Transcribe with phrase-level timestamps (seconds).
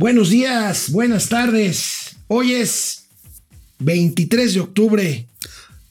[0.00, 2.16] Buenos días, buenas tardes.
[2.26, 3.02] Hoy es
[3.80, 5.26] 23 de octubre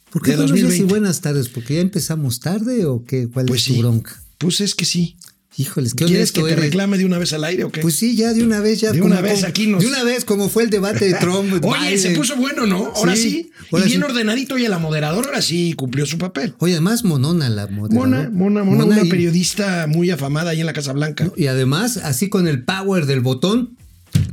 [0.09, 0.91] ¿Por qué de no nos dices 2020.
[0.91, 1.47] buenas tardes?
[1.47, 3.27] ¿Porque ya empezamos tarde o qué?
[3.31, 3.79] ¿Cuál Pues es tu sí.
[3.81, 4.19] bronca?
[4.39, 5.15] Pues es que sí.
[5.57, 7.81] Híjoles, qué ¿Quieres que te reclame de una vez al aire o qué?
[7.81, 8.93] Pues sí, ya de una vez, ya.
[8.93, 11.53] De como- una vez aquí nos- De una vez, como fue el debate de Trump.
[11.63, 12.91] Oye, se puso bueno, ¿no?
[12.95, 13.29] Ahora sí.
[13.29, 14.05] Sí, ahora y bien sí.
[14.09, 14.57] ordenadito.
[14.57, 16.55] Y la moderadora ahora sí cumplió su papel.
[16.57, 18.09] Oye, además, monona la moderadora.
[18.09, 21.31] Mona, Mona, Mona, una y- periodista muy afamada ahí en la Casa Blanca.
[21.35, 23.75] Y además, así con el power del botón,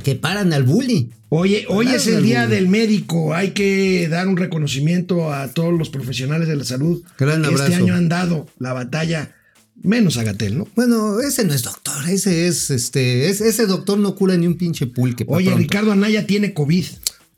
[0.07, 1.09] que paran al bully.
[1.27, 3.33] Oye, hoy es el día del médico.
[3.35, 7.61] Hay que dar un reconocimiento a todos los profesionales de la salud Gran que este
[7.63, 7.83] abrazo.
[7.83, 9.35] año han dado la batalla,
[9.83, 10.67] menos a Gatel, ¿no?
[10.77, 14.55] Bueno, ese no es doctor, ese es, este, es- ese doctor no cura ni un
[14.55, 15.25] pinche pulque.
[15.27, 15.59] Oye, pronto.
[15.61, 16.85] Ricardo Anaya tiene COVID.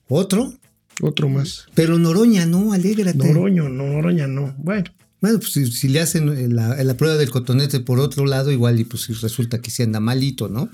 [0.07, 0.53] ¿Otro?
[1.01, 1.65] Otro más.
[1.73, 3.17] Pero Noroña, no, alégrate.
[3.17, 4.53] Noroño, no, Noroña no.
[4.59, 4.83] Bueno,
[5.21, 8.79] Bueno, pues si, si le hacen la, la prueba del cotonete por otro lado, igual
[8.79, 10.69] y pues si resulta que sí anda malito, ¿no?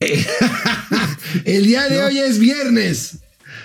[1.44, 3.18] el día de hoy es viernes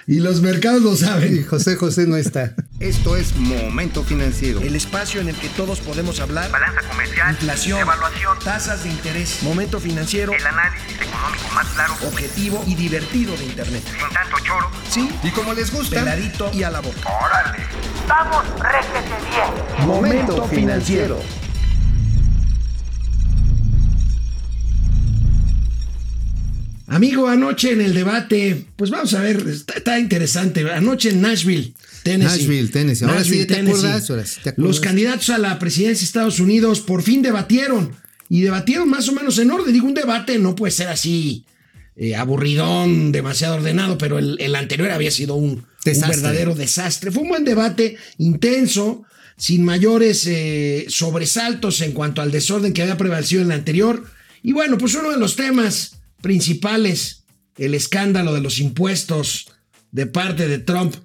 [0.05, 1.45] y los mercados lo Y saben.
[1.45, 2.53] José José no está.
[2.81, 4.59] Esto es Momento Financiero.
[4.59, 6.51] El espacio en el que todos podemos hablar.
[6.51, 12.61] balanza comercial, Inflación, evaluación, tasas de interés, momento financiero, el análisis económico más claro, objetivo
[12.67, 13.83] y divertido de Internet.
[13.85, 14.69] sin tanto choro.
[14.91, 16.99] Sí, Y como les gusta, peladito y a la boca.
[17.09, 17.63] ¡Órale!
[18.09, 19.87] ¡Vamos, réjete bien!
[19.87, 21.23] Momento Financiero.
[26.95, 30.61] Amigo, anoche en el debate, pues vamos a ver, está, está interesante.
[30.71, 32.39] Anoche en Nashville, Tennessee.
[32.39, 33.03] Nashville, Tennessee.
[33.05, 33.79] Ahora sí te Tennessee.
[33.79, 34.69] acuerdas, ahora sí te acuerdas.
[34.69, 37.91] Los candidatos a la presidencia de Estados Unidos por fin debatieron.
[38.29, 39.73] Y debatieron más o menos en orden.
[39.73, 41.43] Digo, un debate no puede ser así
[41.97, 45.51] eh, aburridón, demasiado ordenado, pero el, el anterior había sido un,
[45.85, 47.11] un verdadero desastre.
[47.11, 49.03] Fue un buen debate, intenso,
[49.37, 54.05] sin mayores eh, sobresaltos en cuanto al desorden que había prevalecido en el anterior.
[54.41, 55.94] Y bueno, pues uno de los temas
[56.25, 57.23] principales,
[57.55, 59.45] el escándalo de los impuestos
[59.91, 60.95] de parte de Trump.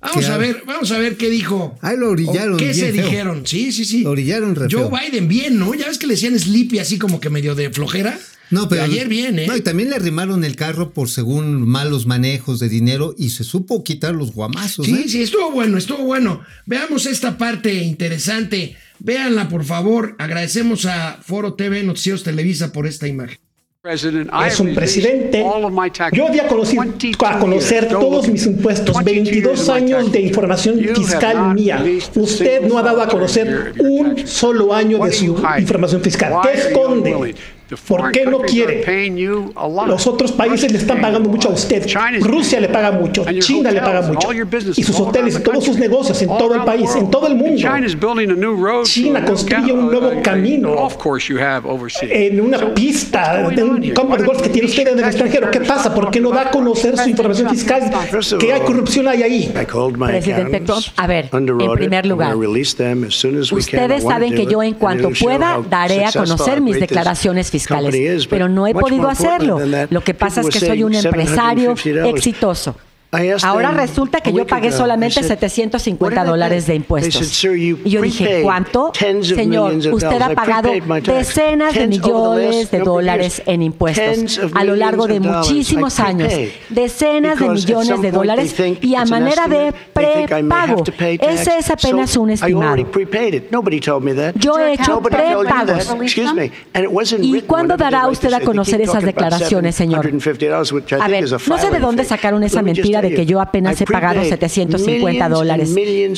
[0.00, 1.78] Vamos a ver, vamos a ver qué dijo.
[1.82, 3.04] Ahí lo orillaron ¿Qué bien se feo.
[3.04, 3.46] dijeron?
[3.46, 4.02] Sí, sí, sí.
[4.02, 4.90] Lo orillaron re Joe feo.
[4.90, 5.74] Biden bien, ¿no?
[5.74, 8.18] Ya ves que le decían Sleepy así como que medio de flojera.
[8.48, 9.46] No, pero ayer bien, ¿eh?
[9.46, 13.44] No, y también le arrimaron el carro por según malos manejos de dinero y se
[13.44, 14.86] supo quitar los guamazos.
[14.86, 15.04] Sí, ¿eh?
[15.06, 16.40] sí, estuvo bueno, estuvo bueno.
[16.64, 18.74] Veamos esta parte interesante.
[19.00, 20.16] Véanla, por favor.
[20.18, 23.36] Agradecemos a Foro TV, Noticieros Televisa, por esta imagen.
[23.84, 25.44] Es un presidente.
[26.12, 26.78] Yo di a conocer,
[27.26, 31.84] a conocer todos mis impuestos, 22 años de información fiscal mía.
[32.14, 36.34] Usted no ha dado a conocer un solo año de su información fiscal.
[36.44, 37.34] ¿Qué esconde?
[37.86, 38.84] ¿Por qué no quiere?
[39.86, 41.86] Los otros países le están pagando mucho a usted.
[42.20, 44.28] Rusia le paga mucho, China le paga mucho.
[44.76, 47.62] Y sus hoteles y todos sus negocios en todo el país, en todo el mundo.
[48.84, 50.88] China construye un nuevo camino
[52.02, 55.50] en una pista de un campo de golf que tiene usted en el extranjero.
[55.50, 55.94] ¿Qué pasa?
[55.94, 57.90] ¿Por qué no da a conocer su información fiscal?
[58.38, 59.52] ¿Qué hay corrupción hay ahí?
[60.06, 66.04] Presidente Trump, a ver, en primer lugar, ustedes saben que yo en cuanto pueda daré
[66.04, 67.61] a conocer mis declaraciones fiscales,
[68.28, 69.58] pero no he podido hacerlo.
[69.90, 71.74] Lo que pasa es que soy un empresario
[72.04, 72.76] exitoso.
[73.42, 77.44] Ahora resulta que yo pagué solamente 750 dólares de impuestos.
[77.44, 78.90] Y yo dije, ¿cuánto?
[79.22, 80.70] Señor, usted ha pagado
[81.04, 86.32] decenas de millones de dólares en impuestos a lo largo de muchísimos años.
[86.70, 90.82] Decenas de millones de dólares y a manera de prepago.
[91.20, 92.76] Ese es apenas un estimado.
[94.36, 95.94] Yo he hecho prepagos.
[97.20, 100.06] ¿Y cuándo dará usted a conocer esas declaraciones, señor?
[100.98, 104.22] A ver, no sé de dónde sacaron esa mentira de que yo apenas he pagado
[104.24, 105.74] 750 dólares.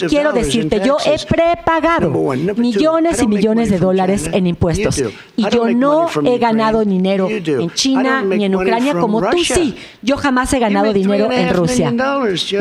[0.08, 2.10] Quiero decirte, yo he prepagado
[2.56, 5.02] millones y millones de dólares en impuestos.
[5.36, 9.74] Y yo no he ganado dinero en China ni en Ucrania como tú sí.
[10.02, 11.92] Yo jamás he ganado dinero en Rusia.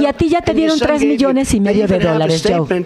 [0.02, 2.84] Y a ti ya te dieron 3 millones y medio de dólares, Joe.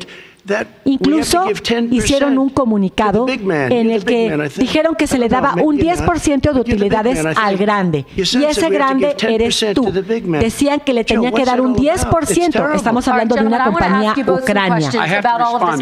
[0.85, 1.45] Incluso
[1.91, 7.25] hicieron un comunicado en el que dijeron que se le daba un 10% de utilidades
[7.35, 8.05] al grande.
[8.15, 9.91] Y ese grande eres tú.
[10.39, 12.75] Decían que le tenía que dar un 10%.
[12.75, 14.89] Estamos hablando de una compañía ucrania.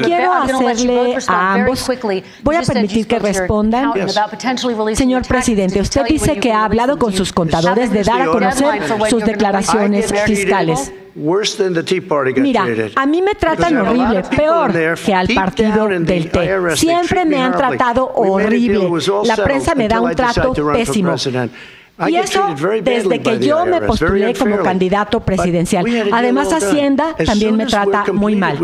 [0.04, 1.92] Quiero hacerle a ambos.
[2.44, 3.92] Voy a permitir que respondan.
[4.94, 9.24] Señor presidente, usted dice que ha hablado con sus contadores de dar a conocer sus
[9.24, 10.92] declaraciones fiscales.
[12.41, 12.65] Mira,
[12.95, 14.71] a mí me tratan horrible, peor
[15.06, 15.71] que al partido
[16.06, 16.39] del té.
[16.77, 18.73] Siempre me han tratado horrible.
[19.27, 21.09] La prensa me da un trato pésimo.
[22.07, 22.44] Y eso
[22.81, 25.86] desde que yo me postulé como candidato presidencial.
[26.12, 28.57] Además, Hacienda también me trata muy mal.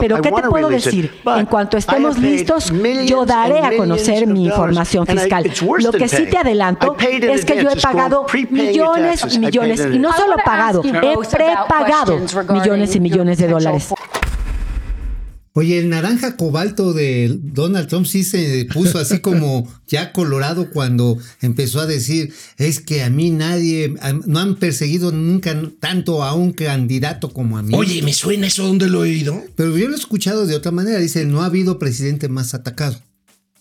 [0.00, 1.12] Pero ¿qué te puedo decir?
[1.24, 2.72] En cuanto estemos listos,
[3.06, 5.50] yo daré a conocer mi información fiscal.
[5.78, 10.12] Lo que sí te adelanto es que yo he pagado millones y millones, y no
[10.12, 10.92] solo pagado, he
[11.30, 12.18] prepagado
[12.48, 13.92] millones y millones de dólares.
[15.58, 21.18] Oye, el naranja cobalto de Donald Trump sí se puso así como ya colorado cuando
[21.42, 23.92] empezó a decir, es que a mí nadie,
[24.26, 27.74] no han perseguido nunca tanto a un candidato como a mí.
[27.74, 29.42] Oye, ¿me suena eso donde lo he oído?
[29.56, 33.02] Pero yo lo he escuchado de otra manera, dice, no ha habido presidente más atacado.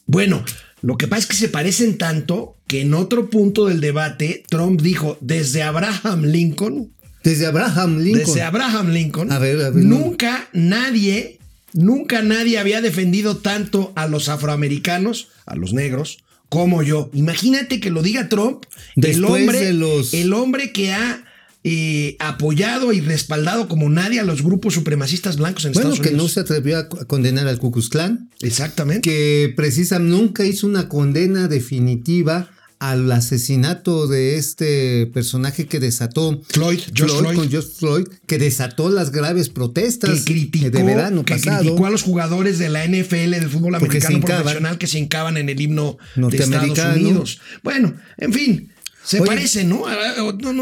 [0.06, 0.46] Bueno,
[0.84, 4.84] lo que pasa es que se parecen tanto que en otro punto del debate Trump
[4.84, 8.26] dijo, desde Abraham Lincoln, desde Abraham Lincoln.
[8.26, 9.32] Desde Abraham Lincoln.
[9.32, 11.37] A ver, a ver, nunca nadie
[11.78, 17.12] Nunca nadie había defendido tanto a los afroamericanos, a los negros, como yo.
[17.14, 18.64] Imagínate que lo diga Trump,
[18.96, 21.24] el hombre, el hombre que ha
[21.64, 26.00] eh, apoyado y respaldado como nadie a los grupos supremacistas blancos en Estados Unidos.
[26.00, 28.32] Bueno, que no se atrevió a condenar al Ku Klux Klan.
[28.42, 29.02] Exactamente.
[29.02, 36.80] Que precisamente nunca hizo una condena definitiva al asesinato de este personaje que desató Floyd,
[36.94, 42.04] Floyd, con George Floyd, que desató las graves protestas de verano que criticó a los
[42.04, 46.38] jugadores de la NFL del fútbol americano profesional que se hincaban en el himno de
[46.38, 47.40] Estados Unidos.
[47.64, 48.72] Bueno, en fin,
[49.04, 49.84] se parece, ¿no?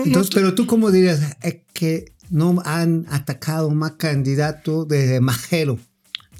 [0.05, 1.19] Entonces, pero tú cómo dirías
[1.73, 5.79] que no han atacado más candidato de Majero.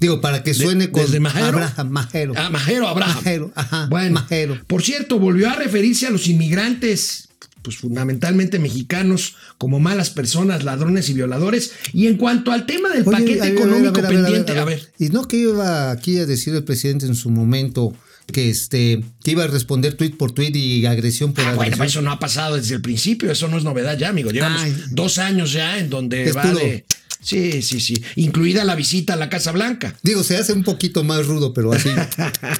[0.00, 1.46] Digo, para que suene con desde Majero.
[1.46, 2.32] Abraham, Majero.
[2.36, 3.14] Ah, Majero, Abraham.
[3.14, 3.86] Majero, ajá.
[3.88, 4.60] Bueno, Majero.
[4.66, 7.28] por cierto, volvió a referirse a los inmigrantes,
[7.62, 11.72] pues fundamentalmente mexicanos, como malas personas, ladrones y violadores.
[11.92, 15.90] Y en cuanto al tema del paquete económico pendiente, a ver, Y no que iba
[15.90, 17.94] aquí a decir el presidente en su momento
[18.32, 21.78] que este que iba a responder tweet por tweet y agresión por ah, agresión.
[21.78, 24.30] Bueno, eso no ha pasado desde el principio, eso no es novedad ya, amigo.
[24.30, 26.84] Llevamos dos años ya en donde va de
[27.26, 28.00] Sí, sí, sí.
[28.14, 29.96] Incluida la visita a la Casa Blanca.
[30.04, 31.88] Digo, se hace un poquito más rudo, pero así.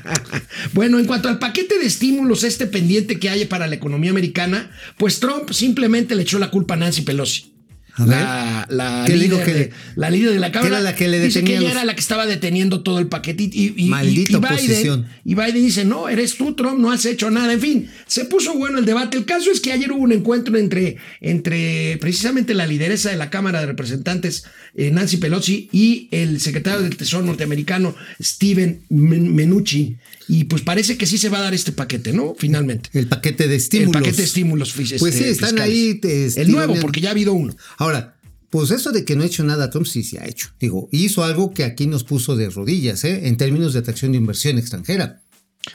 [0.73, 4.73] bueno, en cuanto al paquete de estímulos, este pendiente que hay para la economía americana,
[4.99, 7.56] pues Trump simplemente le echó la culpa a Nancy Pelosi
[8.05, 10.81] la, la, líder de, la líder de la Cámara.
[10.81, 13.45] la que le dice que ella era la que estaba deteniendo todo el paquete.
[13.45, 17.53] Y, y, Maldita Biden, y Biden dice, no, eres tú, Trump, no has hecho nada.
[17.53, 19.17] En fin, se puso bueno el debate.
[19.17, 23.31] El caso es que ayer hubo un encuentro entre, entre precisamente la lideresa de la
[23.31, 24.45] Cámara de Representantes,
[24.75, 29.97] eh, Nancy Pelosi, y el secretario del Tesoro norteamericano, Steven Menucci.
[30.29, 32.35] Y pues parece que sí se va a dar este paquete, ¿no?
[32.37, 32.91] Finalmente.
[32.93, 33.95] El paquete de estímulos.
[33.95, 34.73] El paquete de estímulos.
[34.73, 36.01] Pues sí, este, están ahí.
[36.03, 37.57] el nuevo, porque ya ha habido uno.
[37.79, 38.17] Ahora,
[38.51, 40.51] pues eso de que no ha hecho nada Trump sí se ha hecho.
[40.59, 43.29] Digo, hizo algo que aquí nos puso de rodillas, ¿eh?
[43.29, 45.23] En términos de atracción de inversión extranjera.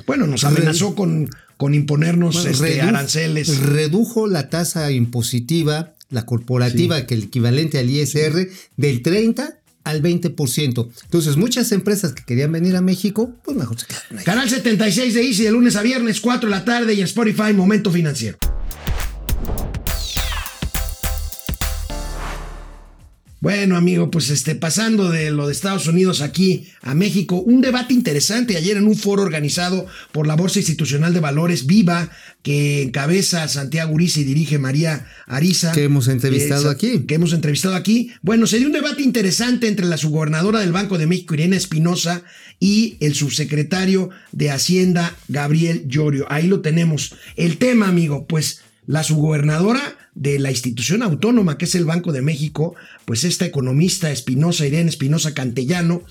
[0.05, 3.59] Bueno, nos amenazó con, con imponernos este, aranceles.
[3.59, 10.89] Redujo la tasa impositiva, la corporativa, que el equivalente al ISR, del 30 al 20%.
[11.03, 14.25] Entonces, muchas empresas que querían venir a México, pues mejor se quedaron ahí.
[14.25, 17.53] Canal 76 de Easy de lunes a viernes, 4 de la tarde y en Spotify,
[17.53, 18.37] Momento Financiero.
[23.41, 27.91] Bueno, amigo, pues este, pasando de lo de Estados Unidos aquí a México, un debate
[27.91, 32.11] interesante ayer en un foro organizado por la Bolsa Institucional de Valores Viva,
[32.43, 35.71] que encabeza Santiago Uriza y dirige María Ariza.
[35.71, 36.99] Que hemos entrevistado aquí.
[37.07, 38.11] Que hemos entrevistado aquí.
[38.21, 42.21] Bueno, se dio un debate interesante entre la subgobernadora del Banco de México, Irene Espinosa,
[42.59, 46.27] y el subsecretario de Hacienda, Gabriel Llorio.
[46.29, 47.15] Ahí lo tenemos.
[47.37, 52.21] El tema, amigo, pues la subgobernadora de la institución autónoma que es el Banco de
[52.21, 52.75] México,
[53.05, 56.03] pues esta economista Espinosa, Irene Espinosa Cantellano,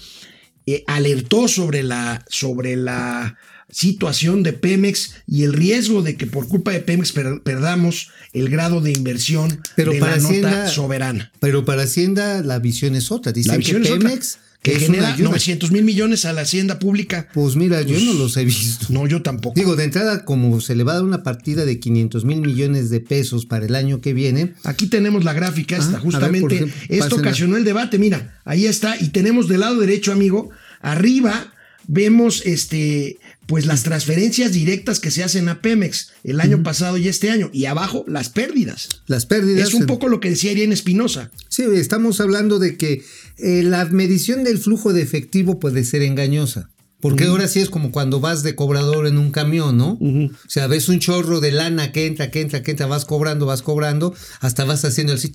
[0.66, 3.36] eh, alertó sobre la, sobre la
[3.70, 8.80] situación de Pemex y el riesgo de que por culpa de Pemex perdamos el grado
[8.80, 11.32] de inversión de la nota soberana.
[11.40, 13.32] Pero para Hacienda la visión es otra.
[13.32, 17.28] Dice que Pemex que genera 900 mil millones a la hacienda pública.
[17.32, 18.86] Pues mira, yo no los he visto.
[18.90, 19.54] No, yo tampoco.
[19.58, 22.90] Digo, de entrada, como se le va a dar una partida de 500 mil millones
[22.90, 24.54] de pesos para el año que viene.
[24.64, 26.70] Aquí tenemos la gráfica esta, ah, justamente.
[26.88, 29.00] esto ocasionó el debate, mira, ahí está.
[29.00, 30.50] Y tenemos del lado derecho, amigo,
[30.80, 31.54] arriba
[31.86, 37.08] vemos este pues las transferencias directas que se hacen a Pemex el año pasado y
[37.08, 37.50] este año.
[37.52, 38.88] Y abajo, las pérdidas.
[39.08, 39.66] Las pérdidas.
[39.66, 41.32] Es un poco lo que decía Irene Espinosa.
[41.48, 43.02] Sí, estamos hablando de que
[43.38, 46.70] eh, la medición del flujo de efectivo puede ser engañosa.
[47.00, 49.92] Porque ahora sí es como cuando vas de cobrador en un camión, ¿no?
[49.92, 53.46] O sea, ves un chorro de lana que entra, que entra, que entra, vas cobrando,
[53.46, 55.32] vas cobrando, hasta vas haciendo así,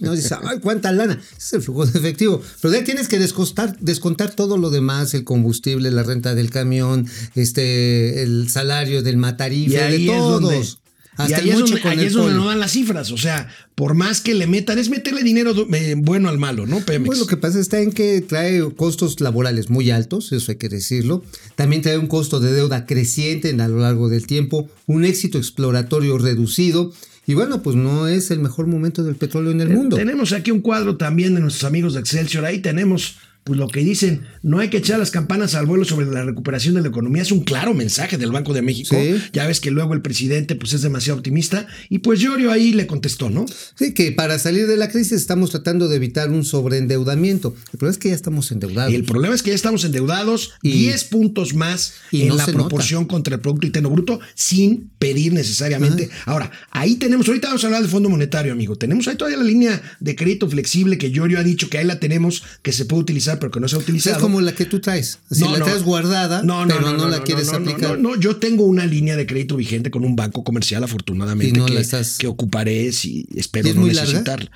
[0.00, 1.20] no dice, ay, cuánta lana.
[1.36, 2.42] Es el flujo de efectivo.
[2.60, 7.06] Pero ahí tienes que descontar, descontar todo lo demás, el combustible, la renta del camión,
[7.34, 10.78] este, el salario del matarife, de todos.
[11.18, 13.10] y ahí, es donde, ahí es donde, no dan las cifras.
[13.12, 16.80] O sea, por más que le metan, es meterle dinero eh, bueno al malo, ¿no?
[16.80, 17.06] Pemex.
[17.06, 20.68] Pues lo que pasa está en que trae costos laborales muy altos, eso hay que
[20.68, 21.22] decirlo.
[21.56, 26.18] También trae un costo de deuda creciente a lo largo del tiempo, un éxito exploratorio
[26.18, 26.92] reducido
[27.26, 29.96] y bueno, pues no es el mejor momento del petróleo en el mundo.
[29.96, 32.44] Tenemos aquí un cuadro también de nuestros amigos de Excelsior.
[32.44, 33.18] Ahí tenemos
[33.50, 36.76] pues lo que dicen, no hay que echar las campanas al vuelo sobre la recuperación
[36.76, 38.96] de la economía, es un claro mensaje del Banco de México.
[39.32, 42.86] Ya ves que luego el presidente pues es demasiado optimista y pues Llorio ahí le
[42.86, 43.46] contestó, ¿no?
[43.74, 47.56] Sí, que para salir de la crisis estamos tratando de evitar un sobreendeudamiento.
[47.72, 48.92] El problema es que ya estamos endeudados.
[48.92, 53.34] Y el problema es que ya estamos endeudados 10 puntos más en la proporción contra
[53.34, 56.08] el Producto Interno Bruto sin pedir necesariamente.
[56.24, 58.76] Ahora, ahí tenemos, ahorita vamos a hablar del Fondo Monetario, amigo.
[58.76, 61.98] Tenemos ahí todavía la línea de crédito flexible que Llorio ha dicho que ahí la
[61.98, 64.16] tenemos, que se puede utilizar pero que no se ha utilizado.
[64.16, 65.18] Es como la que tú traes.
[65.30, 67.98] Si la traes guardada, pero no, la quieres aplicar.
[67.98, 72.26] No, yo tengo una línea de crédito vigente con un banco comercial, afortunadamente, que, que,
[72.26, 74.50] ocuparé si espero no necesitarla.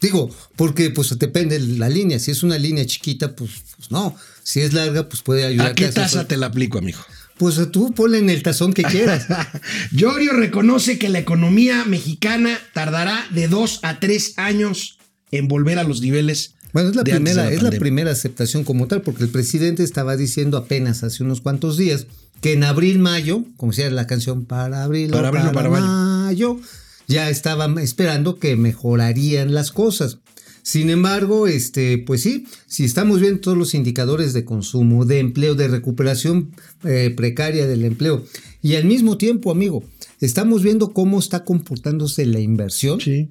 [0.00, 2.18] Digo, porque pues depende la línea.
[2.18, 4.14] Si es una línea chiquita, pues, pues no.
[4.42, 5.72] Si es larga, pues puede ayudar.
[5.72, 7.00] ¿A qué tasa te la aplico, amigo?
[7.36, 9.26] Pues tú ponle en el tazón que quieras.
[9.92, 14.98] Llorio reconoce que la economía mexicana tardará de dos a tres años
[15.30, 19.02] en volver a los niveles bueno, es la, primera, es la primera aceptación como tal,
[19.02, 22.06] porque el presidente estaba diciendo apenas hace unos cuantos días
[22.40, 26.58] que en abril, mayo, como decía la canción para abril, para, abril, para, mayo,
[27.06, 30.18] ya estaban esperando que mejorarían las cosas.
[30.62, 35.54] Sin embargo, este, pues sí, si estamos viendo todos los indicadores de consumo, de empleo,
[35.54, 36.50] de recuperación
[36.84, 38.24] eh, precaria del empleo,
[38.60, 39.82] y al mismo tiempo, amigo,
[40.20, 43.00] estamos viendo cómo está comportándose la inversión.
[43.00, 43.30] Sí.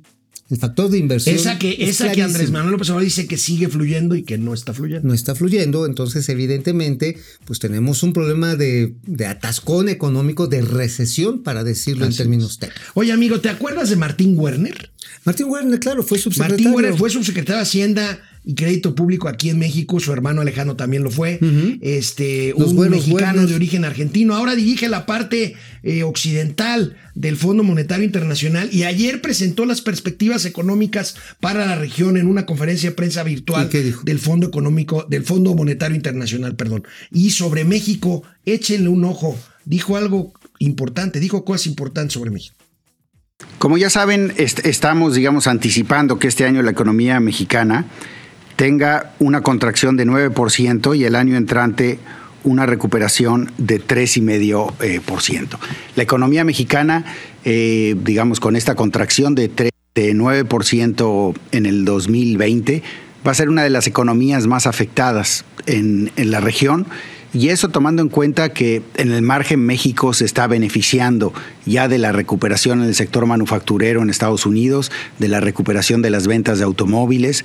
[0.49, 1.35] El factor de inversión.
[1.35, 4.53] Esa que, esa que Andrés Manuel López Obrador dice que sigue fluyendo y que no
[4.53, 5.07] está fluyendo.
[5.07, 11.43] No está fluyendo, entonces evidentemente pues tenemos un problema de, de atascón económico, de recesión,
[11.43, 12.83] para decirlo en términos técnicos.
[12.93, 14.91] Oye amigo, ¿te acuerdas de Martín Werner?
[15.25, 16.63] Martín Werner, claro, fue subsecretario.
[16.63, 19.99] Martín Werner fue subsecretario de Hacienda y Crédito Público aquí en México.
[19.99, 21.37] Su hermano Alejandro también lo fue.
[21.81, 24.35] Este, un mexicano de origen argentino.
[24.35, 30.45] Ahora dirige la parte eh, occidental del Fondo Monetario Internacional y ayer presentó las perspectivas
[30.45, 35.53] económicas para la región en una conferencia de prensa virtual del Fondo Económico, del Fondo
[35.53, 36.87] Monetario Internacional, perdón.
[37.11, 39.37] Y sobre México, échenle un ojo.
[39.65, 42.55] Dijo algo importante, dijo cosas importantes sobre México.
[43.59, 47.85] Como ya saben, estamos, digamos, anticipando que este año la economía mexicana
[48.57, 51.99] tenga una contracción de 9% y el año entrante
[52.43, 54.79] una recuperación de 3,5%.
[54.81, 55.57] Eh,
[55.95, 57.05] la economía mexicana,
[57.45, 62.83] eh, digamos, con esta contracción de, 3, de 9% en el 2020,
[63.25, 66.87] va a ser una de las economías más afectadas en la región
[67.33, 71.33] y eso tomando en cuenta que en el margen México se está beneficiando
[71.65, 76.09] ya de la recuperación en el sector manufacturero en Estados Unidos, de la recuperación de
[76.09, 77.43] las ventas de automóviles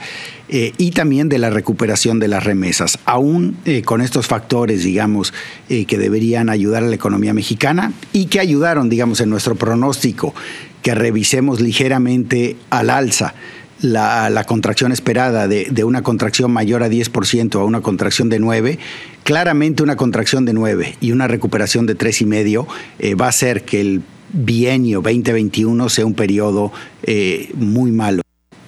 [0.48, 2.98] eh, y también de la recuperación de las remesas.
[3.04, 5.34] Aún eh, con estos factores, digamos,
[5.68, 10.34] eh, que deberían ayudar a la economía mexicana y que ayudaron, digamos, en nuestro pronóstico,
[10.82, 13.34] que revisemos ligeramente al alza
[13.82, 18.78] la, contracción esperada de, una contracción mayor a 10% a una contracción de 9%,
[19.24, 22.66] claramente una contracción de 9% y una recuperación de 3,5%
[22.98, 26.72] eh, va a hacer que el bienio 2021 sea un periodo
[27.02, 28.22] eh, muy malo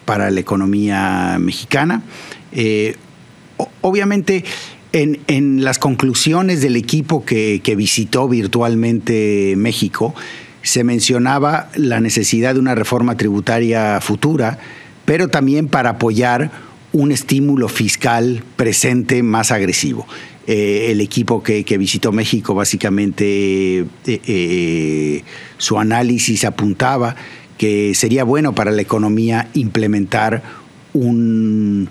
[0.04, 2.02] para la economía mexicana.
[2.52, 2.96] Eh,
[3.80, 4.44] obviamente,
[4.92, 10.14] en, las conclusiones del equipo que visitó virtualmente México,
[10.62, 14.58] se mencionaba la necesidad de una reforma tributaria futura
[15.04, 16.50] pero también para apoyar
[16.92, 20.06] un estímulo fiscal presente más agresivo.
[20.46, 25.22] Eh, el equipo que, visitó México básicamente eh, eh,
[25.56, 27.16] su análisis apuntaba
[27.56, 30.42] que sería bueno para la economía implementar
[30.92, 31.88] un,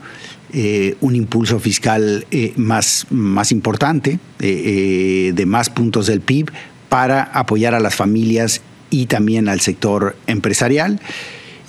[1.01, 6.51] un impulso fiscal más, más importante, de más puntos del PIB,
[6.89, 10.99] para apoyar a las familias y también al sector empresarial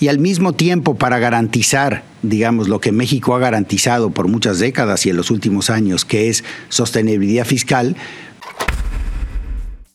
[0.00, 5.06] y al mismo tiempo para garantizar, digamos, lo que México ha garantizado por muchas décadas
[5.06, 7.96] y en los últimos años, que es sostenibilidad fiscal.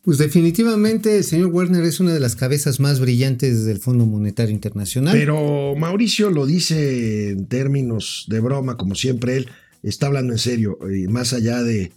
[0.04, 4.54] Pues definitivamente el señor Werner es una de las cabezas más brillantes del Fondo Monetario
[4.54, 5.16] Internacional.
[5.16, 9.50] Pero Mauricio lo dice en términos de broma, como siempre él
[9.84, 11.92] está hablando en serio, y más allá de,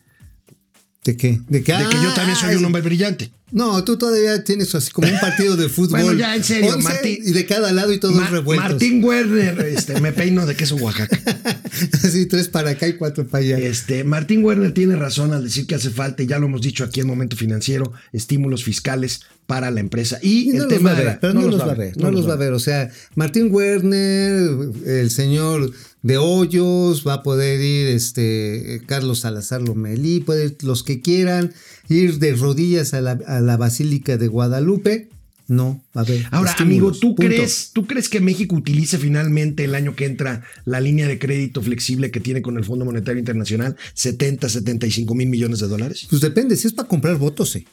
[1.04, 1.40] ¿De qué?
[1.48, 3.32] De que, yo también soy un hombre brillante.
[3.50, 6.00] No, tú todavía tienes así como un partido de fútbol.
[6.00, 7.18] bueno, ya en serio, Martín.
[7.22, 8.70] Y de cada lado y todos Ma revueltos.
[8.70, 11.18] Martín Werner, este, me peino de queso Oaxaca.
[12.10, 13.58] sí, tres para acá y cuatro para allá.
[13.58, 16.84] Este, Martín Werner tiene razón al decir que hace falta, y ya lo hemos dicho
[16.84, 20.20] aquí en Momento Financiero, estímulos fiscales para la empresa.
[20.22, 21.18] Y, el tema de.
[21.20, 22.52] Pero no, los va a ver, no los va a ver.
[22.52, 29.62] O sea, Martín Werner, el señor de Hoyos, va a poder ir este Carlos Salazar
[29.62, 31.52] Lomelí, puede los que quieran
[31.88, 35.08] ir de rodillas a la, Basílica de Guadalupe.
[35.48, 36.26] No, a ver.
[36.30, 40.80] Ahora, amigo, ¿tú crees, ¿tú crees que México utilice finalmente el año que entra la
[40.80, 45.58] línea de crédito flexible que tiene con el Fondo Monetario Internacional, 70, 75 mil millones
[45.58, 46.06] de dólares?
[46.08, 47.66] Pues depende, si es para comprar votos, sí.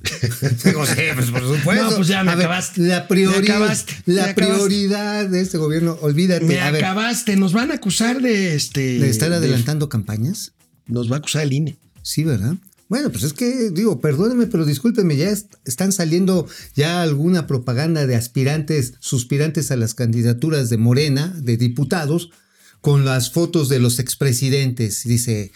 [0.00, 1.90] pues por supuesto.
[1.90, 2.82] No, pues ya me acabaste.
[2.82, 3.76] La, prioridad,
[4.06, 6.44] la prioridad de este gobierno, olvídate.
[6.44, 7.36] Me acabaste.
[7.36, 8.98] Nos van a acusar de este.
[8.98, 10.52] ¿De estar adelantando campañas?
[10.86, 11.78] Nos va a acusar el INE.
[12.02, 12.54] Sí, ¿verdad?
[12.88, 18.16] Bueno, pues es que, digo, perdónenme, pero discúlpenme, ya están saliendo ya alguna propaganda de
[18.16, 22.30] aspirantes, suspirantes a las candidaturas de Morena, de diputados,
[22.80, 25.04] con las fotos de los expresidentes.
[25.04, 25.52] Dice,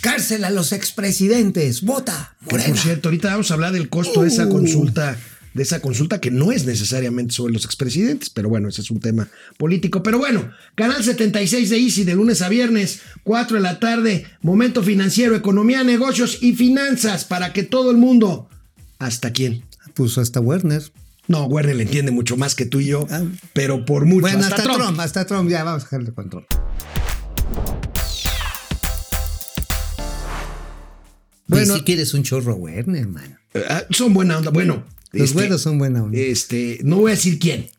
[0.00, 2.36] cárcel a los expresidentes, vota.
[2.40, 2.68] Morena.
[2.68, 4.50] por cierto, ahorita vamos a hablar del costo de esa uh.
[4.50, 5.18] consulta
[5.54, 9.00] de esa consulta que no es necesariamente sobre los expresidentes, pero bueno, ese es un
[9.00, 10.02] tema político.
[10.02, 14.82] Pero bueno, Canal 76 de Easy de lunes a viernes, 4 de la tarde, momento
[14.82, 18.48] financiero, economía, negocios y finanzas para que todo el mundo...
[18.98, 19.64] ¿Hasta quién?
[19.94, 20.82] Pues hasta Werner.
[21.30, 23.22] No, Werner le entiende mucho más que tú y yo, ah.
[23.52, 24.22] pero por mucho.
[24.22, 24.98] Bueno, hasta, Trump.
[24.98, 26.44] Hasta Trump, ya vamos a dejarle control.
[31.46, 33.36] Bueno, si quieres un chorro Werner, hermano.
[33.68, 34.50] Ah, son buena onda.
[34.50, 36.18] Bueno, los este, son buena onda.
[36.18, 37.70] Este, no voy a decir quién,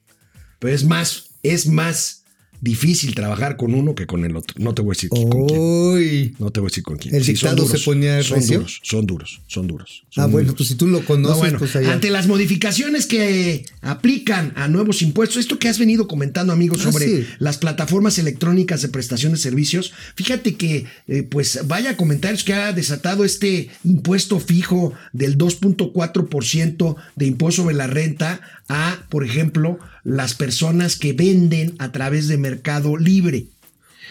[0.59, 2.20] pero es más, es más
[2.61, 4.55] difícil trabajar con uno que con el otro.
[4.59, 6.35] No te voy a decir con quién.
[6.39, 7.15] No te voy a decir con quién.
[7.15, 10.03] El dictado se ponía son duros, son duros, son duros.
[10.15, 15.01] ah, bueno, pues si tú lo conoces, pues Ante las modificaciones que aplican a nuevos
[15.01, 19.39] impuestos, esto que has venido comentando, amigos, ah, sobre las plataformas electrónicas de prestación de
[19.39, 26.95] servicios, fíjate que, eh, pues, vaya comentarios que ha desatado este impuesto fijo del 2.4%
[27.15, 28.39] de impuesto sobre la renta
[28.69, 33.47] a, por ejemplo, las personas que venden a través de Mercado Libre.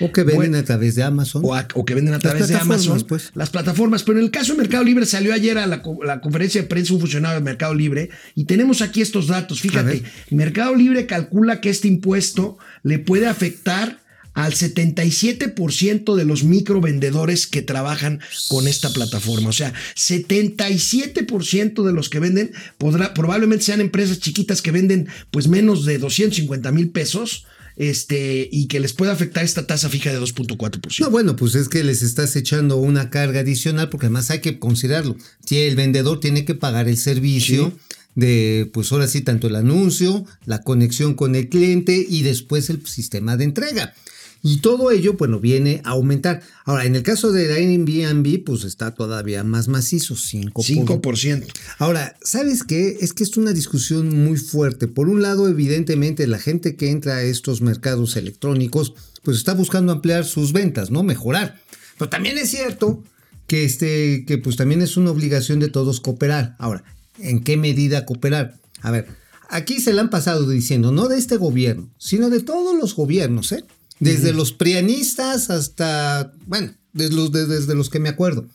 [0.01, 1.43] O que venden a través de Amazon.
[1.45, 3.05] O, que venden a través de Amazon.
[3.07, 3.33] Pues.
[3.35, 4.03] Las plataformas.
[4.03, 7.01] Pero en el caso de Mercado Libre salió ayer a la, conferencia de prensa un
[7.01, 9.61] funcionario de Mercado Libre y tenemos aquí estos datos.
[9.61, 14.01] Fíjate, Mercado Libre calcula que este impuesto le puede afectar
[14.33, 19.51] al 77% de los microvendedores que trabajan con esta plataforma.
[19.51, 25.47] O sea, 77% de los que venden podrá, probablemente sean empresas chiquitas que venden pues
[25.47, 27.45] menos de 250 mil pesos.
[27.81, 31.01] Este, y que les pueda afectar esta tasa fija de 2.4%.
[31.01, 34.59] No, bueno, pues es que les estás echando una carga adicional porque además hay que
[34.59, 35.17] considerarlo.
[35.51, 37.73] El vendedor tiene que pagar el servicio
[38.15, 42.87] de, pues ahora sí, tanto el anuncio, la conexión con el cliente y después el
[42.87, 43.95] sistema de entrega.
[44.43, 46.43] Y todo ello, bueno, viene a aumentar.
[46.65, 50.53] Ahora, en el caso de Airbnb, pues está todavía más macizo, 5%.
[50.53, 51.47] 5%.
[51.79, 52.97] Ahora, ¿sabes qué?
[53.01, 54.89] Es que es una discusión muy fuerte.
[54.89, 59.93] Por un lado, evidentemente, la gente que entra a estos mercados electrónicos, pues está buscando
[59.93, 61.03] ampliar sus ventas, ¿no?
[61.03, 61.61] Mejorar.
[61.99, 63.05] Pero también es cierto
[63.47, 66.57] que, este, que pues también es una obligación de todos cooperar.
[66.59, 66.83] Ahora,
[67.19, 68.55] ¿en qué medida cooperar?
[68.81, 69.07] A ver,
[69.51, 73.53] aquí se le han pasado diciendo, no de este gobierno, sino de todos los gobiernos,
[73.53, 73.65] ¿eh?
[74.01, 78.47] Desde los prianistas hasta, bueno, desde los, desde los que me acuerdo.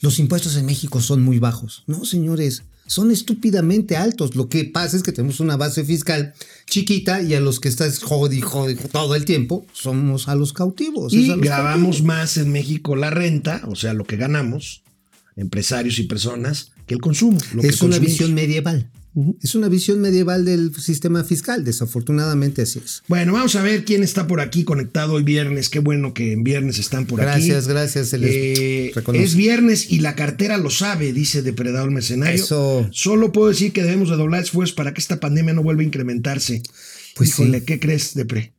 [0.00, 1.84] Los impuestos en México son muy bajos.
[1.86, 4.34] No, señores, son estúpidamente altos.
[4.34, 6.34] Lo que pasa es que tenemos una base fiscal
[6.66, 11.12] chiquita y a los que estás jodi, jodi todo el tiempo somos a los cautivos.
[11.12, 14.82] Y grabamos más en México la renta, o sea, lo que ganamos,
[15.36, 17.38] empresarios y personas, que el consumo.
[17.62, 18.90] es una visión medieval.
[19.42, 23.02] Es una visión medieval del sistema fiscal, desafortunadamente así es.
[23.08, 25.68] Bueno, vamos a ver quién está por aquí conectado hoy viernes.
[25.68, 27.46] Qué bueno que en viernes están por aquí.
[27.48, 28.14] Gracias, gracias.
[28.14, 32.42] Eh, es viernes y la cartera lo sabe, dice Depredador Mercenario.
[32.42, 32.88] Eso.
[32.90, 35.86] Solo puedo decir que debemos de doblar esfuerzos para que esta pandemia no vuelva a
[35.86, 36.62] incrementarse.
[37.14, 38.54] Pues Híjole, ¿qué crees, Depre?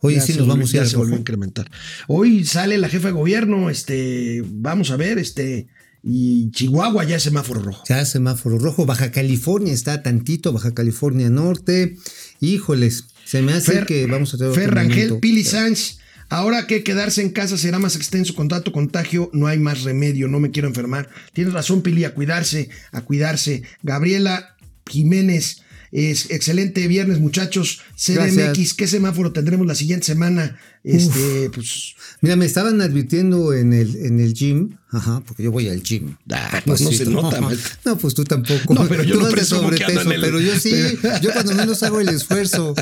[0.00, 1.70] Hoy sí nos vamos a ir a incrementar.
[2.06, 5.66] Hoy sale la jefa de gobierno, este, vamos a ver, este,
[6.08, 7.82] y Chihuahua ya es semáforo rojo.
[7.88, 8.86] Ya es semáforo rojo.
[8.86, 11.96] Baja California está tantito, Baja California Norte.
[12.40, 15.98] Híjoles, se me hace que vamos a tener Ferrangel, Pili Sánchez.
[16.28, 20.38] Ahora que quedarse en casa será más extenso contacto, contagio, no hay más remedio, no
[20.38, 21.08] me quiero enfermar.
[21.32, 23.62] Tienes razón, Pili, a cuidarse, a cuidarse.
[23.82, 24.56] Gabriela
[24.88, 27.80] Jiménez, Es, excelente viernes, muchachos.
[27.96, 30.58] CDMX, ¿qué semáforo tendremos la siguiente semana?
[30.82, 31.94] Este, pues.
[32.20, 36.16] Mira, me estaban advirtiendo en el, en el gym, ajá, porque yo voy al gym.
[36.30, 37.40] Ah, pues no se nota,
[37.84, 38.74] No, pues tú tampoco.
[38.74, 40.72] No, pero yo tú no de sobrepeso, pero yo sí,
[41.22, 42.74] yo cuando menos hago el esfuerzo.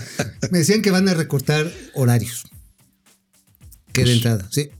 [0.50, 2.44] Me decían que van a recortar horarios.
[3.92, 4.70] Que de pues, entrada, sí.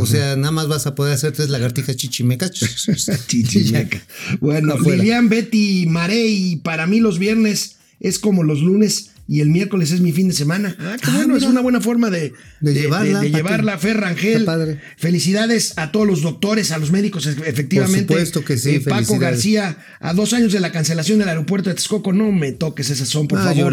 [0.00, 2.50] O sea, nada más vas a poder hacer tres lagartijas chichimecas.
[3.26, 4.00] Chichimeca.
[4.40, 9.92] bueno, Lilian, Betty, Marey, para mí los viernes es como los lunes y el miércoles
[9.92, 10.74] es mi fin de semana.
[10.80, 13.20] Ah, qué ah, bueno, es una buena forma de, de, llevarla.
[13.20, 14.48] De, llevarla, Fer Rangel.
[14.96, 18.06] Felicidades a todos los doctores, a los médicos, efectivamente.
[18.06, 18.76] Por supuesto que sí.
[18.76, 22.52] Eh, Paco García, a dos años de la cancelación del aeropuerto de Texcoco, no me
[22.52, 23.70] toques ese son, por favor.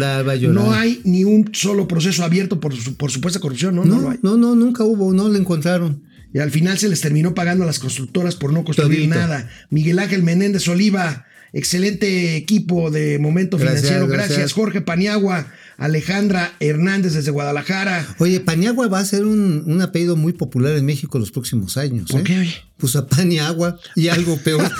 [0.52, 3.86] No hay ni un solo proceso abierto por, por supuesta corrupción, ¿no?
[3.86, 6.02] No, no, no, no, nunca hubo, no lo encontraron.
[6.36, 9.48] Y al final se les terminó pagando a las constructoras por no construir nada.
[9.70, 14.06] Miguel Ángel Menéndez Oliva, excelente equipo de Momento Financiero.
[14.06, 14.52] Gracias.
[14.52, 15.46] Jorge Paniagua,
[15.78, 18.06] Alejandra Hernández desde Guadalajara.
[18.18, 22.10] Oye, Paniagua va a ser un, apellido muy popular en México los próximos años.
[22.10, 22.24] ¿Por ¿eh?
[22.24, 22.54] qué?
[22.76, 24.70] Pues a Paniagua y algo peor.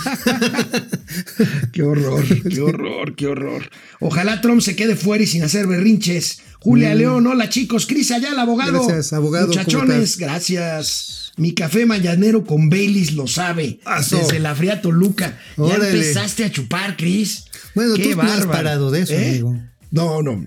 [1.72, 3.70] qué horror, qué horror, qué horror.
[4.00, 6.40] Ojalá Trump se quede fuera y sin hacer berrinches.
[6.60, 6.98] Julia mm.
[6.98, 7.86] León, hola chicos.
[7.86, 8.84] Cris el abogado.
[8.84, 9.46] Gracias, abogado.
[9.46, 11.25] Muchachones, gracias.
[11.36, 13.78] Mi café mañanero con Baileys lo sabe.
[14.10, 15.38] Desde la fría Toluca.
[15.56, 17.44] Ya empezaste a chupar, Cris.
[17.74, 19.28] Bueno, Qué tú no has parado de eso, ¿Eh?
[19.28, 19.60] amigo.
[19.90, 20.46] No, no.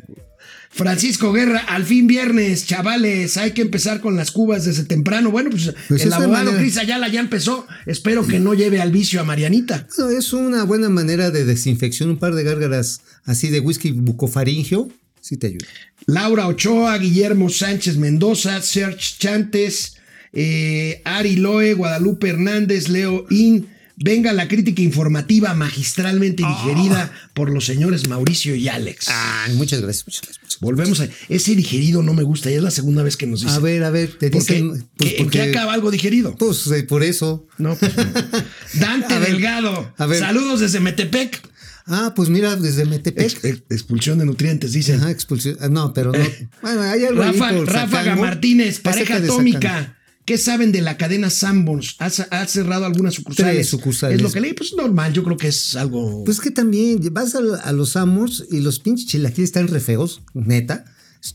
[0.71, 5.31] Francisco Guerra, al fin viernes, chavales, hay que empezar con las cubas desde temprano.
[5.31, 7.67] Bueno, pues, pues el abogado Cris Ayala ya empezó.
[7.85, 9.87] Espero que no lleve al vicio a Marianita.
[10.17, 14.89] es una buena manera de desinfección, un par de gárgaras así de whisky bucofaringio,
[15.21, 15.65] sí te ayuda.
[16.05, 19.97] Laura Ochoa, Guillermo Sánchez Mendoza, Serge Chantes,
[20.33, 23.67] eh, Ari Loe, Guadalupe Hernández, Leo In.
[24.01, 27.29] Venga la crítica informativa magistralmente digerida ah.
[27.33, 29.07] por los señores Mauricio y Alex.
[29.09, 30.59] Ah, muchas gracias, muchas gracias.
[30.61, 31.09] Volvemos a.
[31.27, 33.57] Ese digerido no me gusta, ya es la segunda vez que nos dicen.
[33.57, 34.87] A ver, a ver, te dicen.
[34.95, 36.33] Pues, ¿En qué acaba algo digerido?
[36.37, 37.45] Pues eh, por eso.
[37.57, 37.91] No, pues,
[38.75, 39.93] Dante Delgado.
[39.97, 41.41] Saludos desde Metepec.
[41.85, 43.43] Ah, pues mira, desde Metepec.
[43.69, 45.01] expulsión de nutrientes, dicen.
[45.01, 45.57] Ajá, expulsión.
[45.59, 46.19] Ah, no, pero no.
[46.61, 49.97] Bueno, hay algo Rafa, Ráfaga Martínez, pareja atómica.
[50.29, 51.95] ¿Qué saben de la cadena Sanborns?
[51.97, 53.55] ¿Ha, cerrado algunas sucursales?
[53.55, 54.17] Tres sucursales.
[54.17, 56.23] Es lo que leí, pues normal, yo creo que es algo.
[56.23, 60.85] Pues que también vas a, los Sanborns y los pinches chilaquiles están re feos, neta,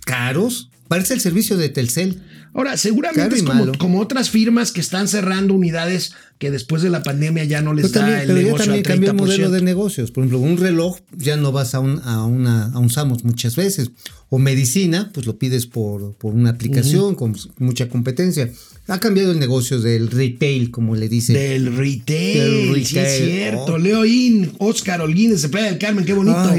[0.05, 0.71] caros.
[0.87, 2.23] Parece el servicio de Telcel.
[2.53, 3.43] Ahora, seguramente es
[3.79, 7.91] como, otras firmas que están cerrando unidades que después de la pandemia ya no les
[7.91, 10.13] da el negocio ya también cambió el modelo de negocios.
[10.13, 13.57] Por ejemplo, un reloj ya no vas a un, a una, a un Samos muchas
[13.57, 13.91] veces.
[14.29, 18.53] O medicina, pues lo pides por, por una aplicación con mucha competencia.
[18.87, 21.33] Ha cambiado el negocio del retail, como le dice.
[21.33, 23.75] Del retail, sí es cierto.
[23.75, 23.79] Oh.
[23.79, 26.55] Leoín, Oscar Holguín desde Playa del Carmen, qué bonito.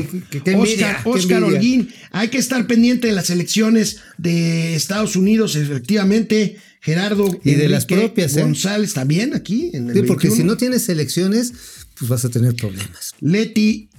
[0.58, 6.58] Oscar, Oscar Holguín, hay que estar pendiente de las elecciones de Estados Unidos, efectivamente.
[6.82, 8.44] Gerardo y de las propias ¿eh?
[8.44, 11.52] González también aquí en el sí, porque si no tienes elecciones,
[11.98, 13.16] pues vas a tener problemas.
[13.22, 13.90] Leti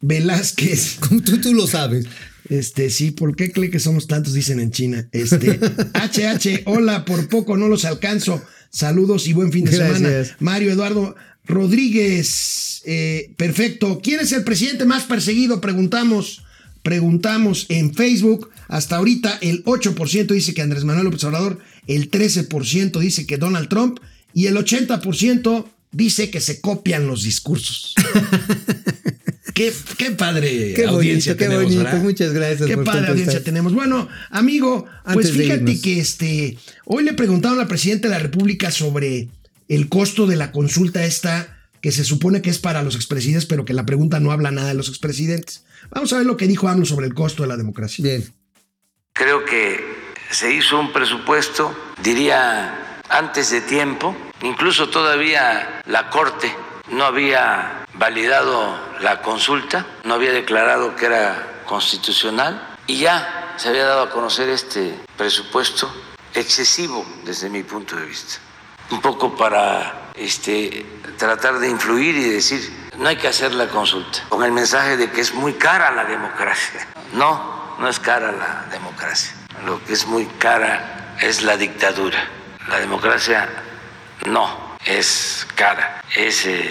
[0.00, 0.96] Velázquez.
[1.00, 2.06] Como tú, tú lo sabes.
[2.48, 4.34] Este, sí, ¿por qué cree que somos tantos?
[4.34, 5.08] Dicen en China.
[5.12, 5.58] Este,
[5.94, 8.42] HH, hola, por poco no los alcanzo.
[8.70, 10.10] Saludos y buen fin de semana.
[10.38, 14.00] Mario Eduardo Rodríguez, eh, perfecto.
[14.02, 15.60] ¿Quién es el presidente más perseguido?
[15.60, 16.44] Preguntamos,
[16.82, 18.50] preguntamos en Facebook.
[18.68, 23.68] Hasta ahorita el 8% dice que Andrés Manuel López Obrador, el 13% dice que Donald
[23.68, 23.98] Trump
[24.32, 27.94] y el 80% dice que se copian los discursos.
[29.96, 32.66] Qué, padre audiencia tenemos, Muchas gracias.
[32.66, 33.74] Qué padre audiencia tenemos.
[33.74, 39.28] Bueno, amigo, pues fíjate que este, hoy le preguntaron al presidente de la República sobre
[39.68, 43.64] el costo de la consulta esta que se supone que es para los expresidentes, pero
[43.64, 45.64] que la pregunta no habla nada de los expresidentes.
[45.90, 48.02] Vamos a ver lo que dijo AMLO sobre el costo de la democracia.
[48.02, 48.24] Bien.
[49.12, 49.80] Creo que
[50.30, 56.50] se hizo un presupuesto, diría, antes de tiempo, incluso todavía la Corte
[56.90, 63.84] no había validado la consulta, no había declarado que era constitucional y ya se había
[63.84, 65.92] dado a conocer este presupuesto
[66.34, 68.38] excesivo desde mi punto de vista.
[68.90, 70.84] Un poco para este,
[71.16, 75.10] tratar de influir y decir, no hay que hacer la consulta, con el mensaje de
[75.10, 76.86] que es muy cara la democracia.
[77.12, 79.34] No, no es cara la democracia.
[79.64, 82.24] Lo que es muy cara es la dictadura.
[82.68, 83.48] La democracia
[84.26, 86.70] no es cara, es eh,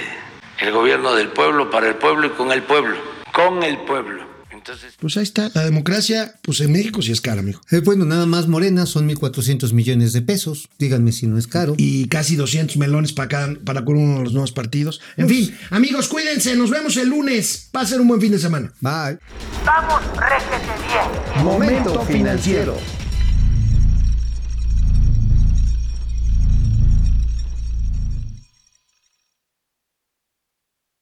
[0.60, 2.98] el gobierno del pueblo, para el pueblo y con el pueblo,
[3.32, 4.28] con el pueblo.
[4.52, 7.62] Entonces, Pues ahí está, la democracia, pues en México sí es cara, amigo.
[7.72, 10.68] Eh, bueno, nada más Morena son 1.400 millones de pesos.
[10.78, 11.76] Díganme si no es caro.
[11.78, 15.00] Y casi 200 melones para, cada, para uno de los nuevos partidos.
[15.16, 17.70] En fin, amigos, cuídense, nos vemos el lunes.
[17.72, 18.74] Pasen un buen fin de semana.
[18.82, 19.18] Bye.
[19.66, 20.58] Vamos, réjete
[20.90, 21.46] bien.
[21.46, 22.78] Momento financiero.